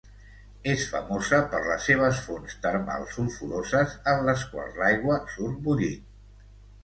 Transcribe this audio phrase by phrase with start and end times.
[0.71, 6.09] És famosa per les seves fonts termals sulfuroses en les quals l'aigua surt bullint.